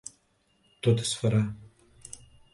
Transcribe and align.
Tot 0.87 1.03
es 1.03 1.13
farà. 1.21 1.43